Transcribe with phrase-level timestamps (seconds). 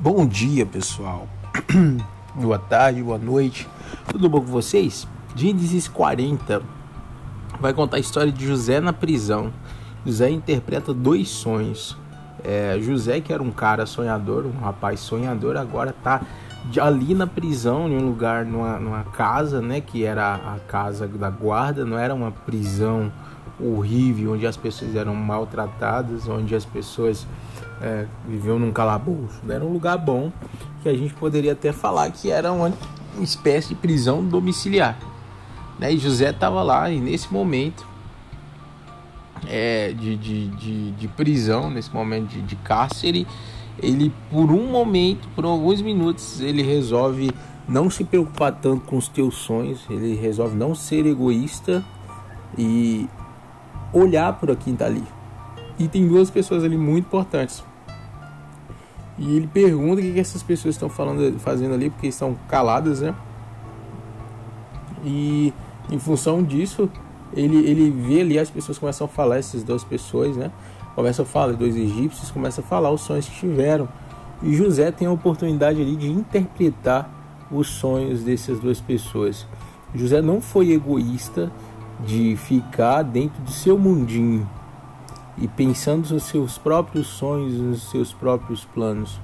[0.00, 1.26] Bom dia, pessoal.
[2.32, 3.66] boa tarde, boa noite.
[4.06, 5.08] Tudo bom com vocês?
[5.34, 6.62] Gênesis 40
[7.58, 9.52] vai contar a história de José na prisão.
[10.06, 11.98] José interpreta dois sonhos.
[12.44, 16.22] É, José, que era um cara sonhador, um rapaz sonhador, agora está
[16.80, 21.30] ali na prisão, em um lugar, numa, numa casa, né, que era a casa da
[21.30, 23.10] guarda, não era uma prisão
[23.60, 27.26] horrível, onde as pessoas eram maltratadas, onde as pessoas
[27.80, 29.40] é, viviam num calabouço.
[29.48, 30.32] Era um lugar bom
[30.82, 32.72] que a gente poderia até falar que era uma
[33.20, 34.96] espécie de prisão domiciliar.
[35.78, 35.92] Né?
[35.92, 37.86] E José estava lá e nesse momento
[39.46, 43.26] é, de, de, de, de, prisão, nesse momento de, de cárcere,
[43.82, 47.30] ele por um momento, por alguns minutos, ele resolve
[47.68, 51.84] não se preocupar tanto com os teus sonhos, ele resolve não ser egoísta
[52.56, 53.08] e
[53.92, 55.04] olhar para quem está ali.
[55.78, 57.62] E tem duas pessoas ali muito importantes.
[59.18, 63.00] E ele pergunta o que, que essas pessoas estão falando, fazendo ali, porque estão caladas,
[63.00, 63.14] né?
[65.04, 65.52] E
[65.90, 66.88] em função disso,
[67.34, 70.50] ele, ele vê ali as pessoas começam a falar, essas duas pessoas, né?
[70.98, 73.88] Começam a falar, dois egípcios começam a falar os sonhos que tiveram.
[74.42, 77.08] E José tem a oportunidade ali de interpretar
[77.52, 79.46] os sonhos dessas duas pessoas.
[79.94, 81.52] José não foi egoísta
[82.04, 84.50] de ficar dentro do seu mundinho
[85.40, 89.20] e pensando nos seus próprios sonhos, nos seus próprios planos.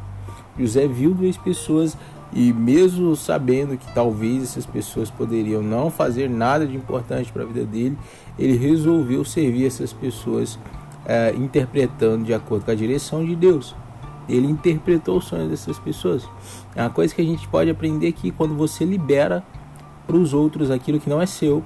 [0.57, 1.99] José viu duas pessoas
[2.33, 7.47] e mesmo sabendo que talvez essas pessoas poderiam não fazer nada de importante para a
[7.47, 7.99] vida dele,
[8.39, 10.57] ele resolveu servir essas pessoas
[11.07, 13.75] é, interpretando de acordo com a direção de Deus.
[14.29, 16.27] Ele interpretou os sonhos dessas pessoas.
[16.75, 19.45] É uma coisa que a gente pode aprender aqui quando você libera
[20.07, 21.63] para os outros aquilo que não é seu.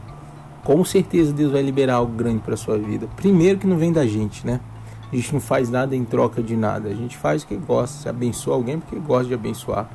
[0.64, 3.08] Com certeza Deus vai liberar algo grande para sua vida.
[3.16, 4.60] Primeiro que não vem da gente, né?
[5.10, 6.88] A gente não faz nada em troca de nada.
[6.88, 8.02] A gente faz o que gosta.
[8.02, 9.88] Se abençoa alguém porque gosta de abençoar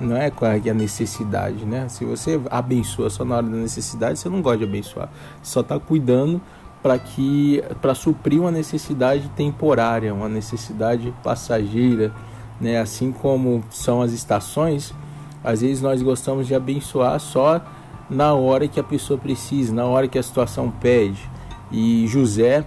[0.00, 1.88] não é com a necessidade, né?
[1.88, 5.10] Se você abençoa só na hora da necessidade, você não gosta de abençoar.
[5.42, 6.40] Só está cuidando
[6.82, 12.12] para que para suprir uma necessidade temporária, uma necessidade passageira,
[12.60, 12.78] né?
[12.78, 14.94] Assim como são as estações,
[15.42, 17.60] às vezes nós gostamos de abençoar só
[18.08, 21.28] na hora que a pessoa precisa, na hora que a situação pede.
[21.70, 22.64] E José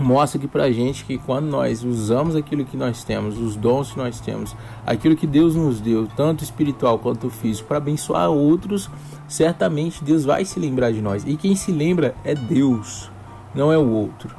[0.00, 3.98] mostra aqui pra gente que quando nós usamos aquilo que nós temos, os dons que
[3.98, 8.90] nós temos, aquilo que Deus nos deu, tanto espiritual quanto físico, para abençoar outros,
[9.28, 11.24] certamente Deus vai se lembrar de nós.
[11.26, 13.10] E quem se lembra é Deus,
[13.54, 14.34] não é o outro.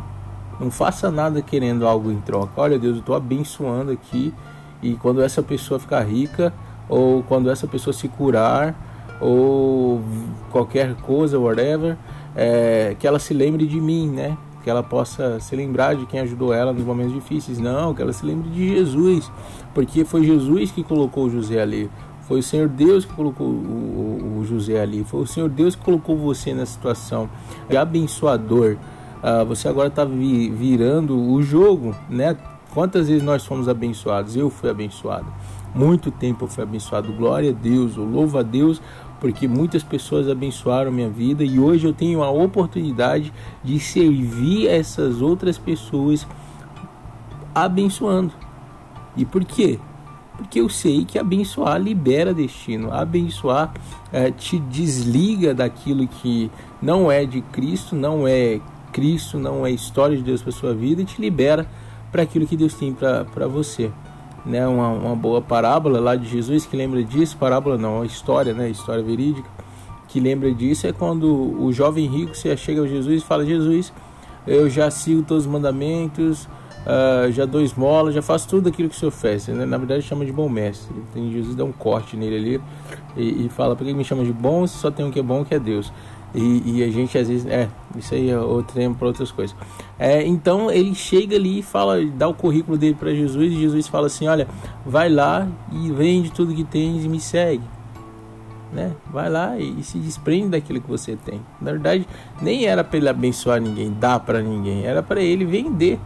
[0.59, 2.53] Não faça nada querendo algo em troca.
[2.57, 4.33] Olha, Deus, eu estou abençoando aqui
[4.81, 6.53] e quando essa pessoa ficar rica
[6.87, 8.75] ou quando essa pessoa se curar
[9.19, 10.01] ou
[10.51, 11.97] qualquer coisa, whatever,
[12.35, 14.37] é, que ela se lembre de mim, né?
[14.63, 17.59] Que ela possa se lembrar de quem ajudou ela nos momentos difíceis.
[17.59, 19.29] Não, que ela se lembre de Jesus,
[19.73, 21.91] porque foi Jesus que colocou José ali.
[22.21, 25.03] Foi o Senhor Deus que colocou o, José ali.
[25.03, 27.29] Foi o Senhor Deus que colocou você na situação.
[27.69, 28.77] É abençoador.
[29.21, 32.37] Uh, você agora está vi, virando o jogo, né?
[32.73, 34.35] Quantas vezes nós fomos abençoados?
[34.35, 35.27] Eu fui abençoado.
[35.75, 37.11] Muito tempo eu fui abençoado.
[37.13, 38.81] Glória a Deus, eu louvo a Deus
[39.23, 43.31] porque muitas pessoas abençoaram minha vida e hoje eu tenho a oportunidade
[43.63, 46.27] de servir essas outras pessoas
[47.55, 48.33] abençoando.
[49.15, 49.79] E por quê?
[50.35, 53.73] Porque eu sei que abençoar libera destino, abençoar
[54.11, 56.51] é, te desliga daquilo que
[56.81, 58.59] não é de Cristo, não é
[58.91, 61.65] Cristo, não é história de Deus para sua vida e te libera
[62.11, 63.89] para aquilo que Deus tem para você
[64.45, 68.53] né, uma, uma boa parábola lá de Jesus que lembra disso, parábola não, uma história,
[68.53, 69.49] né, história verídica,
[70.07, 71.25] que lembra disso é quando
[71.59, 73.91] o jovem rico se chega a Jesus e fala: Jesus,
[74.45, 76.47] eu já sigo todos os mandamentos,
[76.85, 79.47] uh, já dou esmola, já faço tudo aquilo que o Senhor fez.
[79.47, 79.65] Né?
[79.65, 80.93] Na verdade, chama de bom mestre.
[81.13, 82.61] Tem, Jesus dá um corte nele ali
[83.17, 85.23] e, e fala: Por que me chama de bom se só tem um que é
[85.23, 85.91] bom, que é Deus?
[86.33, 87.45] E, e, a gente às vezes.
[87.45, 89.55] É, isso aí é outro tempo para outras coisas.
[89.99, 93.87] É, então ele chega ali e fala, dá o currículo dele para Jesus, e Jesus
[93.87, 94.47] fala assim: Olha,
[94.85, 97.63] vai lá e vende tudo que tens e me segue.
[98.71, 98.91] Né?
[99.11, 101.39] Vai lá e, e se desprende daquilo que você tem.
[101.61, 102.07] Na verdade,
[102.41, 105.99] nem era para ele abençoar ninguém, dar para ninguém, era para ele vender.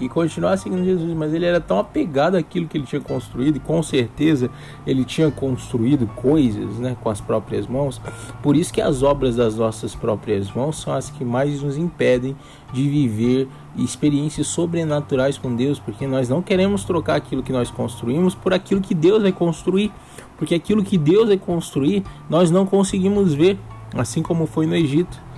[0.00, 3.60] E continuar seguindo Jesus, mas ele era tão apegado àquilo que ele tinha construído, e
[3.60, 4.50] com certeza
[4.86, 8.00] ele tinha construído coisas né, com as próprias mãos.
[8.42, 12.34] Por isso que as obras das nossas próprias mãos são as que mais nos impedem
[12.72, 18.34] de viver experiências sobrenaturais com Deus, porque nós não queremos trocar aquilo que nós construímos
[18.34, 19.92] por aquilo que Deus vai construir,
[20.38, 23.58] porque aquilo que Deus vai construir nós não conseguimos ver,
[23.94, 25.29] assim como foi no Egito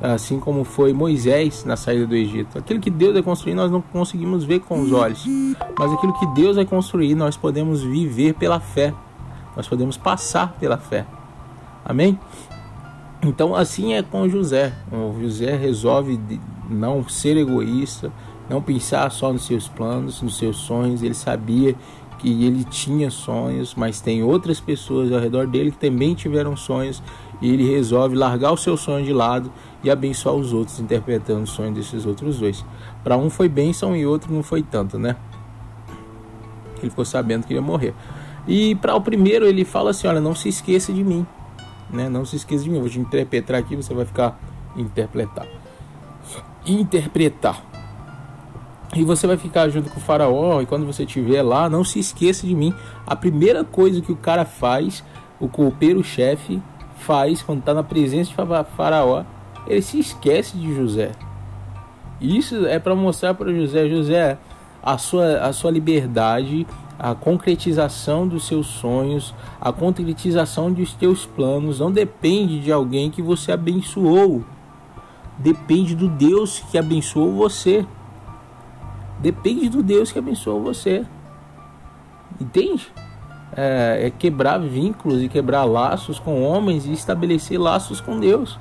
[0.00, 2.58] assim como foi Moisés na saída do Egito.
[2.58, 5.26] Aquilo que Deus vai construir nós não conseguimos ver com os olhos,
[5.78, 8.94] mas aquilo que Deus vai construir nós podemos viver pela fé,
[9.56, 11.06] nós podemos passar pela fé.
[11.84, 12.18] Amém?
[13.22, 14.72] Então assim é com José.
[14.90, 16.18] O José resolve
[16.68, 18.10] não ser egoísta,
[18.48, 21.02] não pensar só nos seus planos, nos seus sonhos.
[21.02, 21.76] Ele sabia
[22.18, 27.02] que ele tinha sonhos, mas tem outras pessoas ao redor dele que também tiveram sonhos
[27.40, 29.50] e ele resolve largar o seu sonho de lado
[29.82, 32.64] e abençoar os outros, interpretando o sonho desses outros dois.
[33.02, 35.16] Para um foi bênção e outro não foi tanto, né?
[36.78, 37.94] Ele ficou sabendo que ia morrer.
[38.46, 41.26] E para o primeiro ele fala assim: olha, não se esqueça de mim,
[41.90, 42.08] né?
[42.08, 42.76] Não se esqueça de mim.
[42.76, 44.38] Eu vou te interpretar aqui, você vai ficar
[44.76, 45.46] interpretar,
[46.66, 47.70] interpretar.
[48.94, 52.00] E você vai ficar junto com o faraó e quando você estiver lá, não se
[52.00, 52.74] esqueça de mim.
[53.06, 55.04] A primeira coisa que o cara faz,
[55.38, 56.60] o copeiro-chefe
[57.00, 58.36] faz quando está na presença de
[58.76, 59.24] faraó,
[59.66, 61.12] ele se esquece de José.
[62.20, 64.38] Isso é para mostrar para José, José,
[64.82, 66.66] a sua, a sua liberdade,
[66.98, 73.22] a concretização dos seus sonhos, a concretização dos teus planos não depende de alguém que
[73.22, 74.44] você abençoou.
[75.38, 77.86] Depende do Deus que abençoou você.
[79.18, 81.06] Depende do Deus que abençoou você.
[82.38, 82.92] Entende?
[83.56, 88.58] É, é quebrar vínculos e quebrar laços com homens e estabelecer laços com Deus.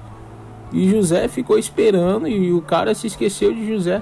[0.72, 4.02] E José ficou esperando e o cara se esqueceu de José.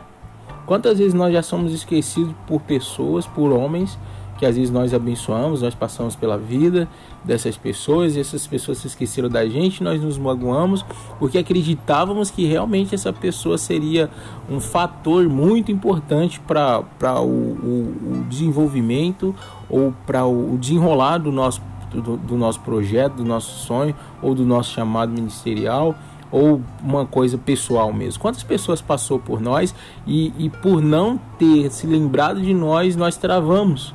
[0.66, 3.98] Quantas vezes nós já somos esquecidos por pessoas, por homens,
[4.38, 6.88] que às vezes nós abençoamos, nós passamos pela vida
[7.24, 10.86] dessas pessoas e essas pessoas se esqueceram da gente, nós nos magoamos
[11.20, 14.10] porque acreditávamos que realmente essa pessoa seria
[14.50, 19.36] um fator muito importante para o, o, o desenvolvimento
[19.70, 21.62] ou para o desenrolar do nosso,
[21.92, 25.96] do, do nosso projeto, do nosso sonho ou do nosso chamado ministerial
[26.32, 28.22] ou uma coisa pessoal mesmo.
[28.22, 29.74] Quantas pessoas passou por nós
[30.06, 33.94] e, e por não ter se lembrado de nós, nós travamos.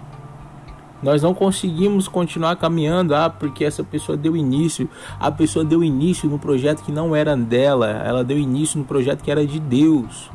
[1.03, 4.89] Nós não conseguimos continuar caminhando, ah, porque essa pessoa deu início,
[5.19, 9.23] a pessoa deu início no projeto que não era dela, ela deu início no projeto
[9.23, 10.31] que era de Deus.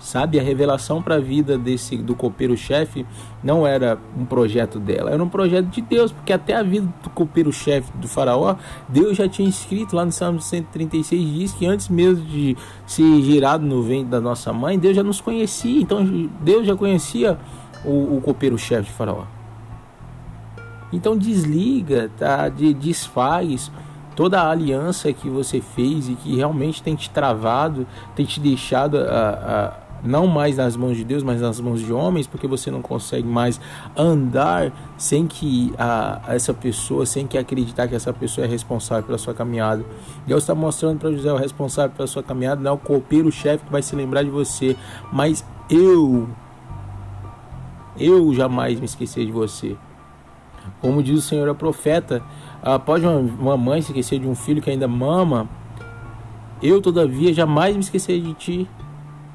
[0.00, 3.04] Sabe, a revelação para a vida desse do copeiro-chefe
[3.42, 7.10] não era um projeto dela, era um projeto de Deus, porque até a vida do
[7.10, 8.54] copeiro-chefe do faraó,
[8.88, 13.66] Deus já tinha escrito lá no Salmo 136 diz que antes mesmo de ser gerado
[13.66, 15.82] no ventre da nossa mãe, Deus já nos conhecia.
[15.82, 17.36] Então Deus já conhecia
[17.84, 19.37] o, o copeiro-chefe de faraó.
[20.92, 22.48] Então desliga, tá?
[22.48, 23.70] De, desfaz
[24.16, 27.86] toda a aliança que você fez e que realmente tem te travado,
[28.16, 31.92] tem te deixado a, a não mais nas mãos de Deus, mas nas mãos de
[31.92, 33.60] homens, porque você não consegue mais
[33.96, 39.18] andar sem que a, essa pessoa, sem que acreditar que essa pessoa é responsável pela
[39.18, 39.84] sua caminhada.
[40.26, 43.64] Deus está mostrando para José o responsável pela sua caminhada, não é o copeiro, chefe
[43.64, 44.76] que vai se lembrar de você,
[45.12, 46.28] mas eu,
[47.98, 49.76] eu jamais me esquecer de você.
[50.80, 52.22] Como diz o Senhor, é profeta.
[52.84, 55.48] Pode uma, mãe se esquecer de um filho que ainda mama?
[56.62, 58.70] Eu, todavia, jamais me esquecer de ti.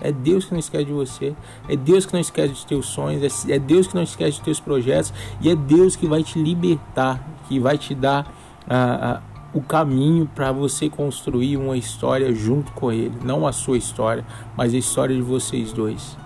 [0.01, 1.33] É Deus que não esquece de você.
[1.69, 3.47] É Deus que não esquece dos teus sonhos.
[3.47, 5.13] É, é Deus que não esquece dos teus projetos.
[5.39, 8.29] E é Deus que vai te libertar, que vai te dar
[8.69, 9.21] ah, ah,
[9.53, 13.17] o caminho para você construir uma história junto com Ele.
[13.23, 14.25] Não a sua história,
[14.57, 16.17] mas a história de vocês dois.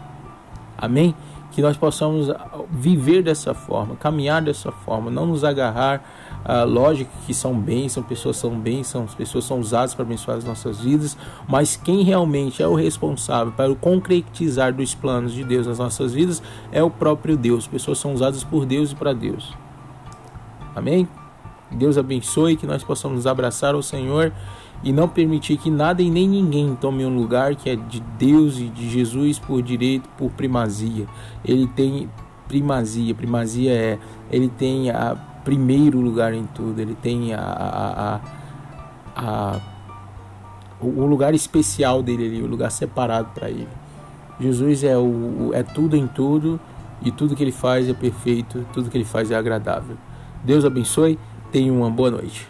[0.75, 1.13] Amém?
[1.57, 2.27] Que nós possamos
[2.69, 6.03] viver dessa forma, caminhar dessa forma, não nos agarrar
[6.45, 10.79] ah, lógico que são bênçãos, pessoas são bênçãos, pessoas são usadas para abençoar as nossas
[10.81, 11.17] vidas,
[11.49, 16.13] mas quem realmente é o responsável para o concretizar dos planos de Deus nas nossas
[16.13, 17.65] vidas é o próprio Deus.
[17.65, 19.51] Pessoas são usadas por Deus e para Deus.
[20.75, 21.07] Amém?
[21.71, 24.31] Deus abençoe que nós possamos abraçar ao Senhor
[24.83, 28.59] e não permitir que nada e nem ninguém tome um lugar que é de Deus
[28.59, 31.05] e de Jesus por direito, por primazia.
[31.43, 32.09] Ele tem
[32.47, 33.99] primazia, primazia é,
[34.31, 38.15] ele tem a primeiro lugar em tudo, ele tem a, a,
[39.15, 39.59] a, a
[40.79, 43.67] o lugar especial dele ali, o lugar separado para ele.
[44.39, 46.59] Jesus é, o, é tudo em tudo
[47.01, 49.97] e tudo que ele faz é perfeito, tudo que ele faz é agradável.
[50.43, 51.17] Deus abençoe,
[51.51, 52.47] tenha uma boa noite.